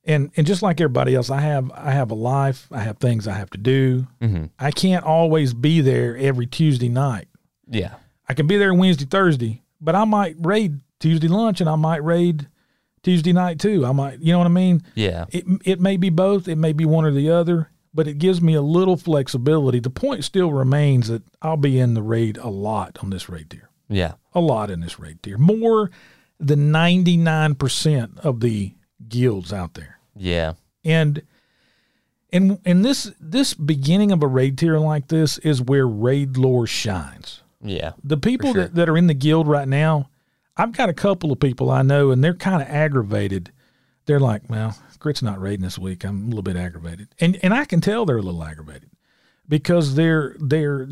[0.05, 3.29] And and just like everybody else, I have I have a life, I have things
[3.29, 4.07] I have to do.
[4.21, 4.47] Mm-hmm.
[4.59, 7.29] I can't always be there every Tuesday night.
[7.69, 7.95] Yeah.
[8.29, 12.03] I can be there Wednesday, Thursday, but I might raid Tuesday lunch and I might
[12.03, 12.49] raid
[13.03, 13.85] Tuesday night too.
[13.85, 14.83] I might, you know what I mean?
[14.95, 15.27] Yeah.
[15.31, 18.41] It it may be both, it may be one or the other, but it gives
[18.41, 19.81] me a little flexibility.
[19.81, 23.51] The point still remains that I'll be in the raid a lot on this raid
[23.51, 23.69] tier.
[23.89, 24.15] Yeah.
[24.35, 25.39] A lot in this raid tier.
[25.39, 25.91] More
[26.41, 28.75] than 99% of the
[29.13, 29.99] guilds out there.
[30.17, 30.55] Yeah.
[30.85, 31.23] And
[32.33, 36.67] and and this this beginning of a raid tier like this is where raid lore
[36.67, 37.93] shines Yeah.
[38.03, 38.63] the people sure.
[38.65, 40.09] that, that are in the guild right now,
[40.57, 43.53] I've got a couple of people I know, and they're kind of aggravated.
[44.07, 46.05] They're like, "Well, Krit's not raiding this week.
[46.05, 48.91] I'm a little bit aggravated," and and I can tell they're a little aggravated
[49.49, 50.89] because they're they're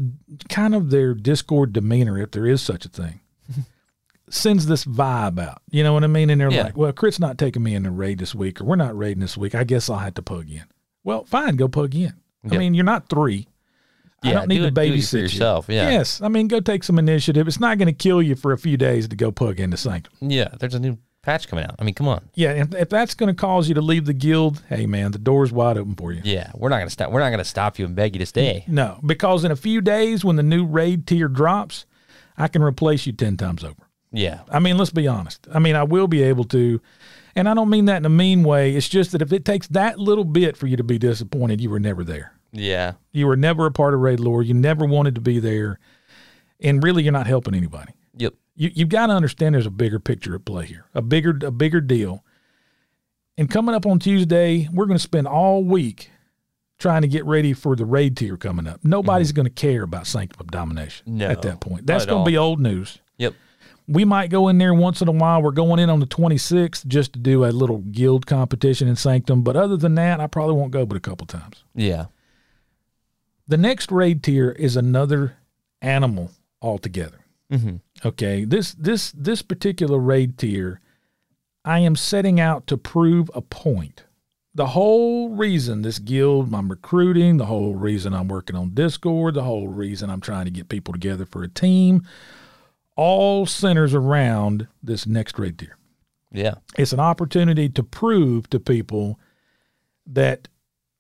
[0.49, 3.21] kind of their Discord demeanor, if there is such a thing,
[4.31, 5.61] sends this vibe out.
[5.71, 6.31] You know what I mean?
[6.31, 6.63] And they're Yeah.
[6.65, 9.21] like, "Well, Krit's not taking me in the raid this week, or we're not raiding
[9.21, 9.55] this week.
[9.55, 10.65] I guess I'll have to pug in."
[11.05, 12.15] Well, fine, go pug in.
[12.51, 13.49] I mean, you're not three.
[14.23, 15.21] I don't need do to it- it babysit you.
[15.23, 15.91] yourself, yeah.
[15.91, 17.49] Yes, I mean, go take some initiative.
[17.49, 20.13] It's not going to kill you for a few days to go plug into Sanctum.
[20.21, 20.49] Yeah.
[20.59, 21.77] There's a new patch coming out.
[21.79, 22.29] I mean, come on.
[22.35, 25.19] Yeah, if, if that's going to cause you to leave the guild, hey man, the
[25.19, 26.21] door's wide open for you.
[26.23, 26.51] Yeah.
[26.55, 27.11] We're not gonna stop.
[27.11, 28.65] We're not gonna stop you and beg you to stay.
[28.69, 31.87] No, because in a few days when the new raid tier drops,
[32.37, 33.75] I can replace you ten times over.
[34.13, 34.41] Yeah.
[34.51, 35.47] I mean, let's be honest.
[35.53, 36.81] I mean, I will be able to,
[37.35, 38.75] and I don't mean that in a mean way.
[38.75, 41.71] It's just that if it takes that little bit for you to be disappointed, you
[41.71, 42.35] were never there.
[42.53, 42.95] Yeah.
[43.13, 44.43] You were never a part of raid lore.
[44.43, 45.79] You never wanted to be there,
[46.61, 47.95] and really, you're not helping anybody.
[48.17, 48.35] Yep.
[48.57, 51.51] you you've got to understand there's a bigger picture at play here, a bigger a
[51.53, 52.25] bigger deal.
[53.39, 56.11] And coming up on Tuesday, we're going to spend all week
[56.79, 58.81] trying to get ready for the raid tier coming up.
[58.83, 61.19] Nobody's going to care about Sanctum of Domination Mm-hmm.
[61.19, 61.87] No, at that point.
[61.87, 62.99] That's going to be old news.
[63.19, 63.35] Yep.
[63.91, 65.43] We might go in there once in a while.
[65.43, 69.43] We're going in on the 26th just to do a little guild competition in Sanctum.
[69.43, 71.65] But other than that, I probably won't go but a couple times.
[71.75, 72.07] Yeah.
[73.49, 75.37] The next raid tier is another
[75.83, 76.31] animal
[76.63, 77.19] altogether.
[77.51, 77.77] Mm-hmm.
[78.07, 80.81] Okay, this this this particular raid tier,
[81.65, 84.05] I am setting out to prove a point.
[84.55, 89.43] The whole reason this guild I'm recruiting, the whole reason I'm working on Discord, the
[89.43, 92.07] whole reason I'm trying to get people together for a team,
[93.01, 95.79] all centers around this next raid tier.
[96.31, 96.57] Yeah.
[96.77, 99.19] It's an opportunity to prove to people
[100.07, 100.49] that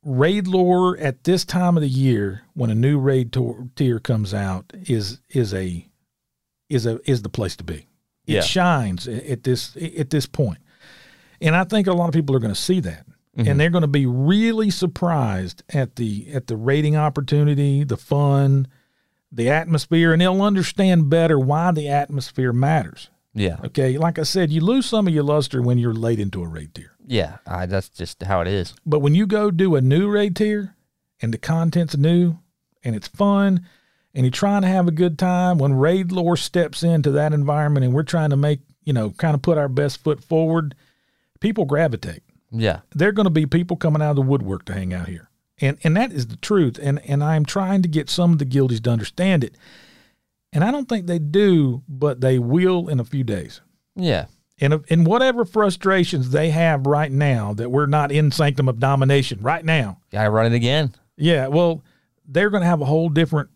[0.02, 4.32] raid lore at this time of the year, when a new raid tor- tier comes
[4.32, 5.86] out, is is a
[6.70, 7.86] is a is the place to be.
[8.26, 8.40] It Yeah.
[8.40, 10.60] shines at this at this point,
[11.42, 13.04] and I think a lot of people are going to see that,
[13.36, 13.58] and mm-hmm.
[13.58, 18.68] they're going to be really surprised at the at the rating opportunity, the fun,
[19.32, 23.08] the atmosphere, and they'll understand better why the atmosphere matters.
[23.34, 23.58] Yeah.
[23.64, 26.48] Okay, like I said, you lose some of your luster when you're late into a
[26.48, 26.92] raid tier.
[27.06, 27.38] Yeah.
[27.46, 28.74] I, that's just how it is.
[28.84, 30.74] But when you go do a new raid tier
[31.20, 32.38] and the content's new
[32.82, 33.66] and it's fun
[34.14, 37.84] and you're trying to have a good time, when raid lore steps into that environment
[37.84, 40.74] and we're trying to make, you know, kind of put our best foot forward,
[41.38, 42.22] people gravitate.
[42.50, 42.80] Yeah.
[42.94, 45.29] There are going to be people coming out of the woodwork to hang out here.
[45.60, 46.78] And and that is the truth.
[46.82, 49.56] And and I'm trying to get some of the guildies to understand it.
[50.52, 53.60] And I don't think they do, but they will in a few days.
[53.94, 54.26] Yeah.
[54.58, 59.40] And in whatever frustrations they have right now that we're not in sanctum of domination
[59.40, 60.00] right now.
[60.10, 60.94] Gotta run it again.
[61.16, 61.82] Yeah, well,
[62.26, 63.50] they're going to have a whole different,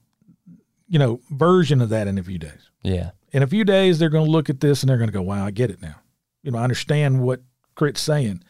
[0.89, 2.71] you know, version of that in a few days.
[2.83, 3.13] Yeah.
[3.33, 5.23] In a few days, they're going to look at this and they're going to go,
[5.23, 5.97] "Wow, I get it now."
[6.43, 7.41] You know, I understand what
[7.75, 8.43] Krit's saying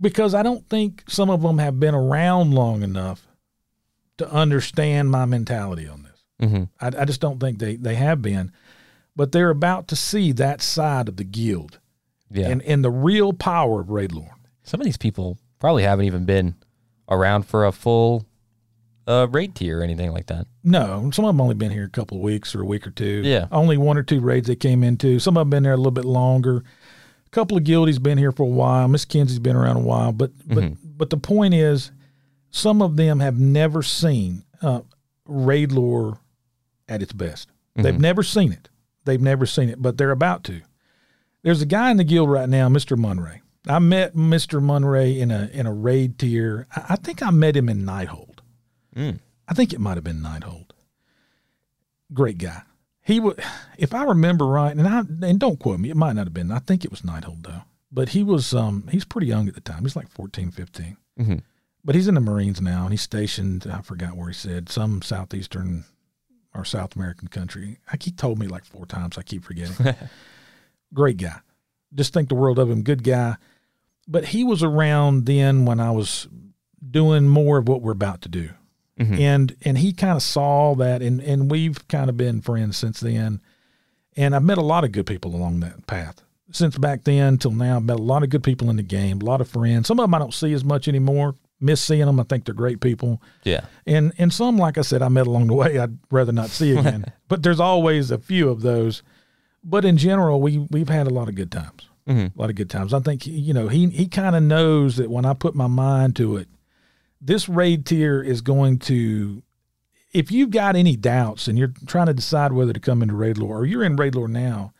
[0.00, 3.26] because I don't think some of them have been around long enough
[4.18, 6.48] to understand my mentality on this.
[6.48, 6.64] Mm-hmm.
[6.80, 8.52] I, I just don't think they they have been,
[9.14, 11.78] but they're about to see that side of the guild
[12.30, 12.48] Yeah.
[12.48, 14.36] and and the real power of Raid Lore.
[14.62, 16.54] Some of these people probably haven't even been
[17.08, 18.26] around for a full
[19.06, 20.46] uh, raid tier or anything like that.
[20.64, 22.90] No, some of them only been here a couple of weeks or a week or
[22.90, 23.22] two.
[23.24, 23.46] Yeah.
[23.52, 25.20] only one or two raids they came into.
[25.20, 26.64] Some of them been there a little bit longer.
[27.36, 28.88] Couple of guildies been here for a while.
[28.88, 31.90] Miss Kenzie's been around a while, but but but the point is,
[32.50, 34.80] some of them have never seen uh,
[35.26, 36.18] raid lore
[36.88, 37.50] at its best.
[37.74, 38.70] They've never seen it.
[39.04, 40.62] They've never seen it, but they're about to.
[41.42, 44.62] There's a guy in the guild right now, Mister Munray, I met Mr.
[44.62, 46.66] Munray in a in a raid tier.
[46.74, 48.38] I, I think I met him in Nighthold.
[48.94, 49.20] Mm.
[49.46, 50.70] I think it might have been Nighthold.
[52.12, 52.62] Great guy.
[53.06, 53.40] He would,
[53.78, 56.50] if I remember right, and I and don't quote me, it might not have been.
[56.50, 57.62] I think it was Nighthold though.
[57.92, 59.82] But he was um he's pretty young at the time.
[59.82, 60.96] He's like 14, 15.
[61.20, 61.42] Mhm.
[61.84, 63.64] But he's in the Marines now, and he's stationed.
[63.72, 65.84] I forgot where he said some southeastern
[66.52, 67.78] or South American country.
[67.92, 69.16] I he told me like four times.
[69.16, 69.94] I keep forgetting.
[70.92, 71.36] Great guy.
[71.94, 72.82] Just think the world of him.
[72.82, 73.36] Good guy.
[74.08, 76.26] But he was around then when I was
[76.90, 78.50] doing more of what we're about to do
[78.98, 79.20] Mhm.
[79.20, 83.00] and and he kind of saw that and and we've kind of been friends since
[83.00, 83.40] then.
[84.16, 86.22] And i've met a lot of good people along that path.
[86.52, 89.20] Since back then till now i've met a lot of good people in the game
[89.20, 89.86] a lot of friends.
[89.88, 91.34] Some of them i don't see as much anymore.
[91.60, 93.20] Miss seeing them i think they're great people.
[93.44, 93.62] Yeah.
[93.86, 96.70] and and some like i said i met along the way i'd rather not see
[96.76, 97.04] again.
[97.28, 99.02] But there's always a few of those.
[99.64, 101.88] But in general we we've had a lot of good times.
[102.08, 102.34] Mhm.
[102.36, 102.94] a lot of good times.
[102.94, 106.14] I think you know he he kind of knows that when i put my mind
[106.16, 106.48] to it
[107.20, 109.42] this raid tier is going to
[110.12, 113.36] if you've got any doubts and you're trying to decide whether to come into raid
[113.38, 114.72] lore or you're in raid lore now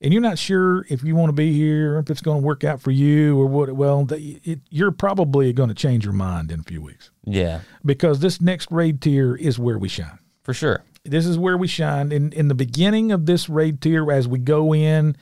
[0.00, 2.46] and you're not sure if you want to be here or if it's going to
[2.46, 6.50] work out for you or what well it, you're probably going to change your mind
[6.50, 7.60] in a few weeks Yeah.
[7.84, 10.82] because this next raid tier is where we shine For sure.
[11.04, 14.38] this is where we shine in in the beginning of this raid tier as we
[14.38, 15.16] go in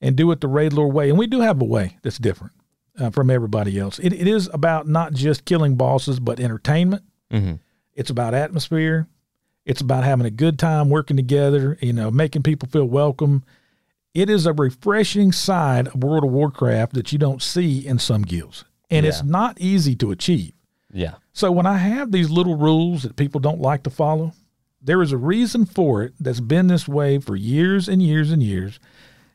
[0.00, 2.52] and do it the raid lore way and we do have a way that's different
[2.98, 7.58] uh, from everybody else it, it is about not just killing bosses but entertainment Mhm.
[7.94, 9.06] it's about atmosphere
[9.64, 13.42] it's about having a good time working together you know making people feel welcome
[14.14, 18.22] it is a refreshing side of world of warcraft that you don't see in some
[18.22, 20.52] guilds and it's not easy to achieve
[20.92, 21.14] Yeah.
[21.32, 24.32] so when I have these little rules that people don't like to follow,
[24.80, 28.40] there is a reason for it that's been this way for years and years and
[28.42, 28.78] years.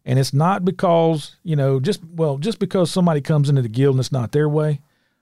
[0.05, 3.95] And it's not because, you know, just well, just because somebody comes into the guild
[3.95, 4.81] and it's not their way.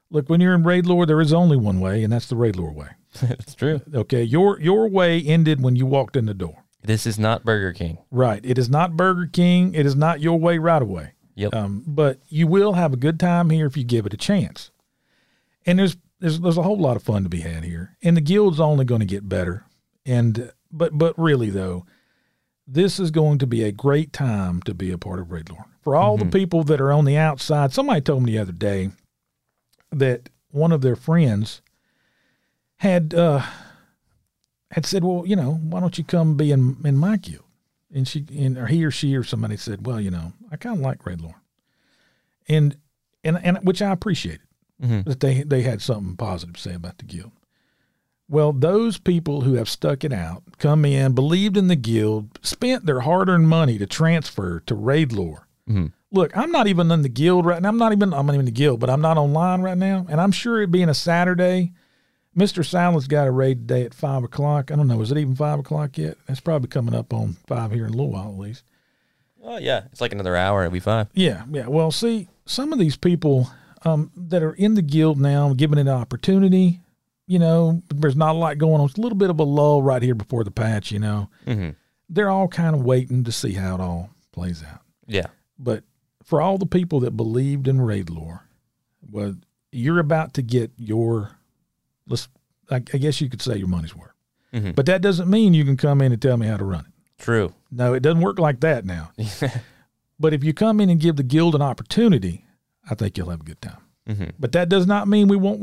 [0.09, 2.55] Look, when you're in raid lore, there is only one way, and that's the raid
[2.55, 2.89] lore way.
[3.21, 3.81] that's true.
[3.93, 4.23] Okay.
[4.23, 6.63] Your your way ended when you walked in the door.
[6.81, 7.97] This is not Burger King.
[8.09, 8.41] Right.
[8.43, 9.73] It is not Burger King.
[9.73, 11.13] It is not your way right away.
[11.35, 11.53] Yep.
[11.53, 14.71] Um, but you will have a good time here if you give it a chance.
[15.65, 18.21] And there's there's there's a whole lot of fun to be had here, and the
[18.21, 19.65] guild's only going to get better.
[20.05, 21.85] And but but really though,
[22.71, 25.65] this is going to be a great time to be a part of Raid Lore.
[25.81, 28.91] For all the people that are on the outside, somebody told me the other day
[29.91, 31.61] that one of their friends
[32.77, 33.43] had uh,
[34.71, 37.45] had said, "Well, you know, why don't you come be in in my guild?"
[37.93, 40.75] And she and or he or she or somebody said, "Well, you know, I kind
[40.77, 41.41] of like Raid Lore,"
[42.47, 42.77] and
[43.23, 44.41] and and which I appreciated
[44.81, 45.05] Mhm.
[45.05, 47.31] that they they had something positive to say about the guild.
[48.29, 52.85] Well, those people who have stuck it out, come in, believed in the guild, spent
[52.85, 55.47] their hard-earned money to transfer to Raid Lore.
[55.67, 55.93] Mhm.
[56.11, 57.69] Look, I'm not even in the guild right now.
[57.69, 60.05] I'm not even I'm not even in the guild, but I'm not online right now.
[60.09, 61.71] And I'm sure it being a Saturday,
[62.37, 62.65] Mr.
[62.65, 64.71] Silent's got a raid today at five o'clock.
[64.71, 66.17] I don't know, is it even five o'clock yet?
[66.27, 68.63] That's probably coming up on five here in a little while at least.
[69.43, 69.83] Oh yeah.
[69.91, 70.61] It's like another hour.
[70.63, 71.07] It'll be five.
[71.13, 71.67] Yeah, yeah.
[71.67, 73.49] Well, see, some of these people
[73.85, 76.81] um, that are in the guild now, given it an opportunity,
[77.29, 78.87] you know, there's not a lot going on.
[78.87, 81.29] It's a little bit of a lull right here before the patch, you know.
[81.45, 81.69] hmm
[82.09, 84.81] They're all kind of waiting to see how it all plays out.
[85.05, 85.27] Yeah.
[85.59, 85.83] But
[86.23, 88.47] for all the people that believed in raid lore,
[89.11, 89.35] well,
[89.71, 91.37] you're about to get your,
[92.07, 92.27] let's,
[92.71, 94.09] I, I guess you could say your money's worth.
[94.51, 94.73] Mhm.
[94.75, 97.21] But that doesn't mean you can come in and tell me how to run it.
[97.23, 97.53] True.
[97.69, 99.11] No, it doesn't work like that now.
[100.19, 102.45] but if you come in and give the guild an opportunity,
[102.89, 103.81] I think you'll have a good time.
[104.07, 105.59] hmm But that does not mean we won't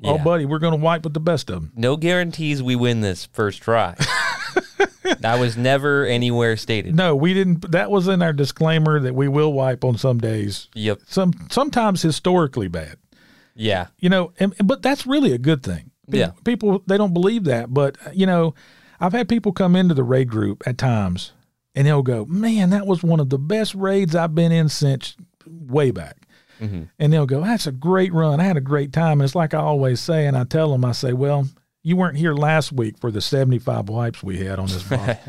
[0.00, 0.20] wipe.
[0.20, 1.72] Oh, buddy, we're going to wipe with the best of them.
[1.76, 3.94] No guarantees we win this first try.
[5.20, 6.94] that was never anywhere stated.
[6.94, 7.70] No, we didn't.
[7.70, 10.68] That was in our disclaimer that we will wipe on some days.
[10.74, 11.00] Yep.
[11.06, 12.96] Some sometimes historically bad.
[13.54, 13.88] Yeah.
[13.98, 15.90] You know, and, but that's really a good thing.
[16.10, 16.30] Pe- Yeah.
[16.44, 18.54] People they don't believe that, but uh, you know,
[19.00, 21.32] I've had people come into the raid group at times,
[21.74, 25.16] and they'll go, "Man, that was one of the best raids I've been in since
[25.46, 26.16] way back."
[26.60, 28.38] Hmm And they'll go, "That's a great run.
[28.40, 30.84] I had a great time." And it's like I always say, and I tell them,
[30.84, 31.48] I say, "Well,
[31.82, 35.16] you weren't here last week for the seventy-five wipes we had on this boss."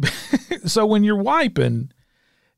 [0.66, 1.90] so when you're wiping,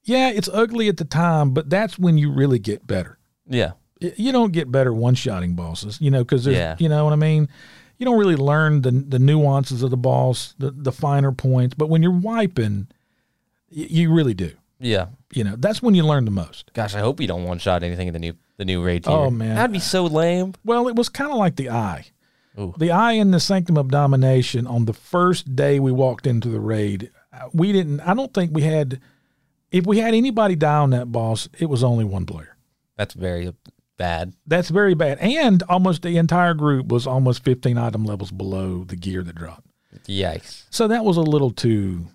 [0.04, 3.18] yeah, it's ugly at the time, but that's when you really get better.
[3.48, 3.72] Yeah.
[4.00, 6.76] You don't get better one-shotting bosses, you know, because Yeah.
[6.78, 7.48] you know what I mean.
[7.98, 11.74] You don't really learn the the nuances of the boss, the the finer points.
[11.74, 12.88] But when you're wiping,
[13.70, 14.52] y- you really do.
[14.78, 15.06] Yeah.
[15.32, 16.72] You know, that's when you learn the most.
[16.72, 19.14] Gosh, I hope you don't one shot anything in the new the new raid tier.
[19.14, 19.54] Oh, man.
[19.54, 20.54] That'd be so lame.
[20.64, 22.06] Well, it was kind of like the eye.
[22.58, 22.74] Ooh.
[22.76, 26.60] The eye in the Sanctum of Domination on the first day we walked into the
[26.60, 29.00] raid, uh, we didn't, I don't think we had,
[29.70, 32.56] if we had anybody die on that boss, it was only one player.
[32.96, 33.50] That's very
[33.96, 34.34] bad.
[34.46, 35.18] That's very bad.
[35.20, 39.68] And almost the entire group was almost 15 item levels below the gear that dropped.
[40.06, 40.64] Yikes.
[40.70, 42.08] So that was a little too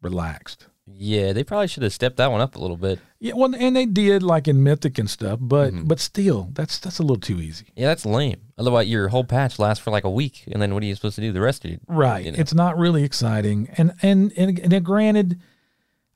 [0.00, 0.68] relaxed.
[0.86, 2.98] Yeah, they probably should have stepped that one up a little bit.
[3.20, 5.86] Yeah, well, and they did like in Mythic and stuff, but Mhm.
[5.86, 7.66] but still, that's that's a little too easy.
[7.76, 8.40] Yeah, that's lame.
[8.58, 11.14] Otherwise, your whole patch lasts for like a week, and then what are you supposed
[11.16, 11.80] to do the rest of it?
[11.86, 12.24] Right.
[12.26, 12.38] You know.
[12.38, 13.68] It's not really exciting.
[13.78, 15.38] And and and, and granted,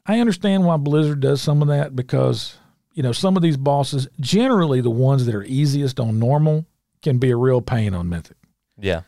[0.05, 2.57] I understand why Blizzard does some of that because
[2.93, 6.67] you know some of these bosses, generally the ones that are easiest on normal,
[7.03, 8.37] can be a real pain on Mythic
[8.81, 9.03] Yeah,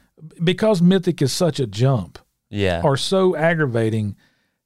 [0.45, 2.81] because Mythic is such a jump yeah.
[2.85, 4.15] or so aggravating.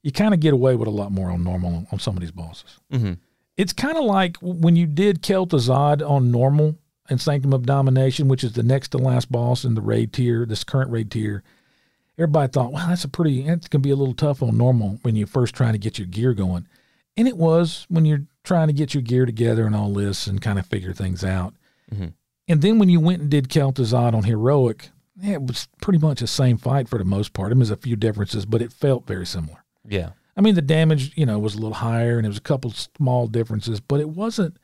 [0.02, 2.32] You kind of get away with a lot more on normal on, some of these
[2.32, 2.78] bosses.
[2.90, 3.12] hmm
[3.56, 6.76] It's kind of like when you did Kel'Thuzad on normal
[7.08, 10.44] and Sanctum of Domination, which is the next to last boss in the raid tier,
[10.46, 11.42] this current raid tier.
[12.18, 14.98] Everybody thought, well, that's a pretty, that's going to be a little tough on normal
[15.02, 16.66] when you're first trying to get your gear going.
[17.16, 20.40] And it was when you're trying to get your gear together and all this and
[20.40, 21.54] kind of figure things out.
[21.94, 22.12] Mhm.
[22.48, 26.20] And then when you went and did Kel'Thuzad on Heroic, yeah, it was pretty much
[26.20, 27.50] the same fight for the most part.
[27.50, 29.61] Mean, there's a few differences, but it felt very similar.
[29.86, 32.42] Yeah, I mean, the damage, you know, was a little higher, and it was a
[32.42, 34.56] couple small differences, but it wasn't.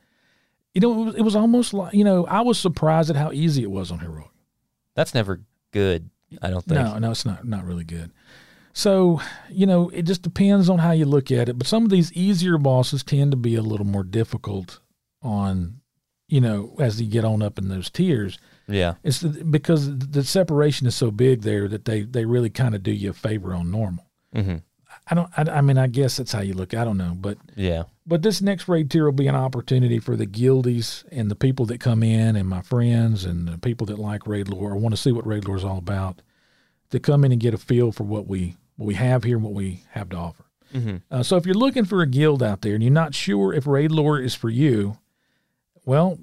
[0.73, 3.31] You know, it was, it was almost like you know, I was surprised at how
[3.31, 4.29] easy it was on heroic.
[4.95, 6.09] that's never good.
[6.41, 6.79] I don't think.
[6.79, 8.11] No, no, it's not not really good.
[8.73, 11.57] So you know, it just depends on how you look at it.
[11.57, 14.79] But some of these easier bosses tend to be a little more difficult
[15.23, 15.81] on,
[16.27, 18.37] you know, as you get on up in those tiers.
[18.67, 22.83] Yeah, It's because the separation is so big there that they they really kind of
[22.83, 24.05] do you a favor on normal.
[24.33, 24.57] hmm
[25.07, 25.29] I don't.
[25.37, 26.73] I, I mean, I guess that's how you look.
[26.73, 30.15] I don't know, but yeah, But this next raid tier will be an opportunity for
[30.15, 33.99] the guildies and the people that come in and my friends and the people that
[33.99, 36.21] like raid lore or want to see what raid lore is all about
[36.91, 39.43] to come in and get a feel for what we what we have here and
[39.45, 40.45] what we have to offer.
[40.71, 43.53] hmm Uh, so if you're looking for a guild out there and you're not sure
[43.53, 44.97] if raid lore is for you,
[45.85, 46.19] well,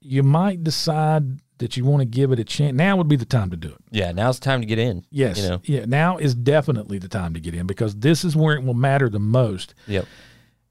[0.00, 2.74] you might decide that you want to give it a chance.
[2.76, 3.78] Now would be the time to do it.
[3.90, 4.12] yeah.
[4.12, 5.04] Now's the time to get in.
[5.10, 5.38] Yes.
[5.40, 5.60] You know.
[5.64, 5.84] Yeah.
[5.86, 9.08] Now is definitely the time to get in because this is where it will matter
[9.08, 9.74] the most.
[9.86, 10.06] Yep.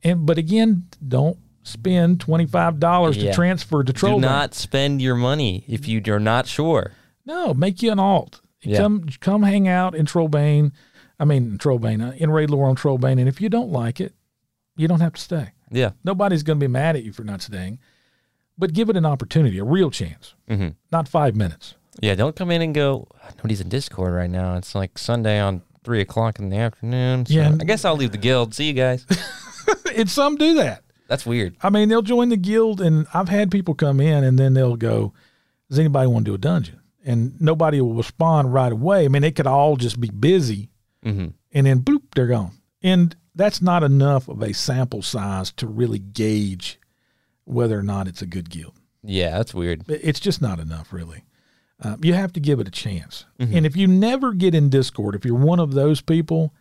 [0.04, 3.32] And but again, don't spend twenty five dollars Yeah.
[3.32, 4.16] to transfer to Troll.
[4.20, 6.92] Do not spend your money if you are not sure.
[7.26, 8.42] No, make you an alt.
[8.64, 8.78] Yeah.
[8.78, 10.72] Come come hang out in Trollbane.
[11.20, 13.20] I mean Trollbane uh, in Raid Lore on Trollbane.
[13.20, 14.14] And if you don't like it,
[14.76, 15.52] you don't have to stay.
[15.70, 15.92] Yeah.
[16.04, 17.80] Nobody's going to be mad at you for not staying.
[18.62, 21.74] But give it an opportunity, a real chance, hmm not five minutes.
[22.00, 22.16] Yeah.
[22.16, 23.08] Don't come in and go.
[23.38, 24.56] Nobody's in Discord right now.
[24.56, 27.26] It's like Sunday on three o'clock in the afternoon.
[27.26, 28.54] So Yeah, I guess I'll leave the guild.
[28.54, 29.06] See you guys.
[29.96, 30.84] and some do that.
[31.08, 31.58] That's weird.
[31.62, 34.78] I mean, they'll join the guild, and I've had people come in, and then they'll
[34.78, 35.14] go,
[35.70, 39.06] "Does anybody want to do a dungeon?" And nobody will respond right away.
[39.06, 40.70] I mean, they could all just be busy,
[41.04, 42.54] hmm and then bloop, they're gone.
[42.82, 46.80] And that's not enough of a sample size to really gauge
[47.52, 48.74] whether or not it's a good guild.
[49.04, 49.84] Yeah, that's weird.
[49.88, 51.26] It's just not enough, really.
[51.84, 53.26] Uh, you have to give it a chance.
[53.40, 53.56] Mhm.
[53.58, 56.54] And if you never get in Discord, if you're one of those people,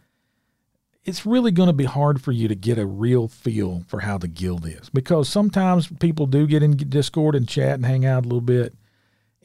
[1.05, 4.19] it's really going to be hard for you to get a real feel for how
[4.19, 8.25] the guild is because sometimes people do get in Discord and chat and hang out
[8.25, 8.75] a little bit,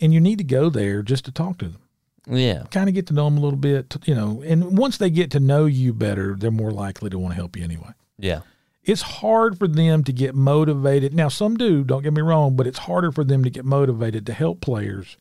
[0.01, 1.81] and you need to go there just to talk to them
[2.29, 2.63] Yeah.
[2.71, 4.41] kind of get to know them a little bit, you know.
[4.45, 7.55] And once they get to know you better, they're more likely to want to help
[7.57, 7.91] you anyway.
[8.17, 8.41] Yeah.
[8.87, 11.13] It's hard for them to get motivated.
[11.13, 14.25] Now, some do, don't get me wrong, but it's harder for them to get motivated
[14.27, 15.17] to help players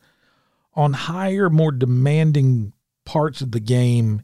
[0.75, 2.73] on higher, more demanding
[3.05, 4.23] parts of the game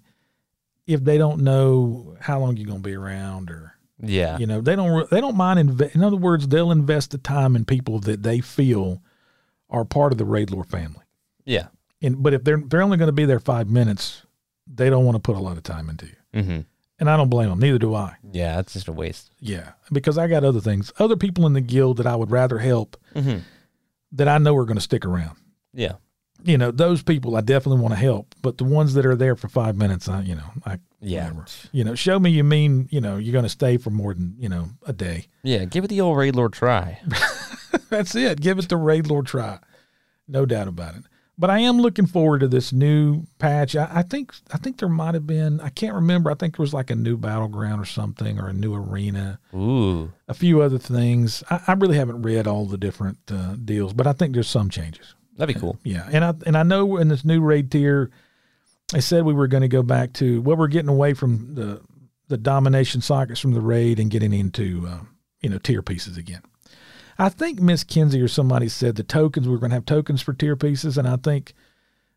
[0.86, 4.38] if they don't know how long you're going to be around or Yeah.
[4.38, 7.54] you know they don't they don't mind inve- in other words they'll invest the time
[7.56, 9.02] in people that they feel
[9.68, 11.04] are part of the raid lore family
[11.44, 11.66] Yeah.
[12.02, 14.22] and but if they're they're only going to be there five minutes,
[14.66, 16.42] they don't want to put a lot of time into you.
[16.42, 16.60] hmm
[17.00, 17.58] And I don't blame them.
[17.58, 18.14] Neither do I.
[18.30, 18.56] Yeah.
[18.56, 19.30] That's just a waste.
[19.40, 22.58] Yeah, because I got other things, other people in the guild that I would rather
[22.58, 23.38] help hmm
[24.12, 25.36] that I know are going to stick around.
[25.72, 25.92] Yeah.
[26.42, 29.36] You know, those people I definitely want to help, but the ones that are there
[29.36, 31.24] for five minutes, I you know, I Yeah.
[31.30, 31.46] whatever.
[31.72, 34.34] You know, show me you mean you know you're going to stay for more than
[34.38, 35.26] you know a day.
[35.42, 35.64] Yeah.
[35.64, 37.00] Give it the old Raid Lore try.
[37.88, 38.40] That's it.
[38.40, 39.58] Give it the Raid Lore try.
[40.28, 41.02] No doubt about it.
[41.40, 43.74] But I am looking forward to this new patch.
[43.74, 46.30] I, I think I think there might have been I can't remember.
[46.30, 50.12] I think there was like a new battleground or something or a new arena, Ooh.
[50.28, 51.42] a few other things.
[51.48, 54.68] I, I really haven't read all the different uh, deals, but I think there's some
[54.68, 55.14] changes.
[55.38, 55.78] That'd be cool.
[55.82, 58.10] Yeah, and I and I know in this new raid tier,
[58.92, 61.80] they said we were going to go back to well, we're getting away from the
[62.28, 64.98] the domination sockets from the raid and getting into uh,
[65.40, 66.42] you know tier pieces again.
[67.20, 70.22] I think Miss Kinsey or somebody said the tokens we were going to have tokens
[70.22, 71.52] for tier pieces, and I think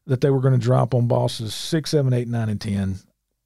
[0.08, 3.00] that they were going to drop on bosses six, seven, eight, nine, and ten.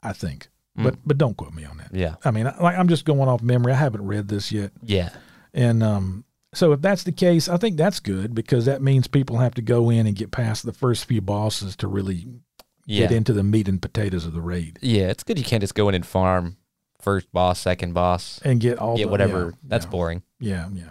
[0.03, 1.89] I think, but but don't quote me on that.
[1.93, 2.15] Yeah.
[2.23, 3.73] I mean, like I'm just going off memory.
[3.73, 5.09] I haven't read this yet, Yeah.
[5.53, 9.37] and um, so if that's the case, I think that's good because that means people
[9.37, 12.27] have to go in and get past the first few bosses to really
[12.85, 13.07] Yeah.
[13.07, 15.75] get into the meat and potatoes of the raid Yeah, it's good you can't just
[15.75, 16.55] go in and farm
[17.01, 19.45] first boss, second boss, and get all get the, whatever.
[19.45, 19.91] yeah, That's yeah.
[19.91, 20.23] boring.
[20.39, 20.89] Yeah, yeah.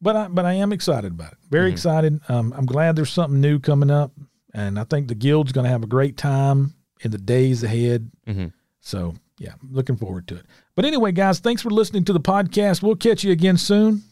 [0.00, 1.38] But I but I am excited about it.
[1.50, 1.72] Very Mhm.
[1.72, 2.20] excited.
[2.28, 4.12] Um, I'm glad there's something new coming up,
[4.54, 8.10] and I think the guild's going to have a great time in the days ahead.
[8.26, 8.46] hmm
[8.80, 10.46] So yeah, looking forward to it.
[10.76, 12.82] But anyway, guys, thanks for listening to the podcast.
[12.82, 14.02] We'll catch you again soon.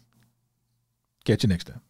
[1.24, 1.80] Catch you next time.